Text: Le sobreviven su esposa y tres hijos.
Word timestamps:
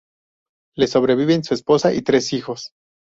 Le 0.77 0.87
sobreviven 0.87 1.43
su 1.43 1.53
esposa 1.53 1.93
y 1.93 2.01
tres 2.01 2.33
hijos. 2.33 2.71